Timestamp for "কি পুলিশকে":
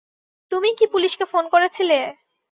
0.79-1.25